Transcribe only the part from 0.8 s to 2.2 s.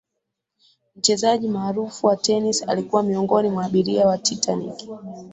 mchezaji maarufu wa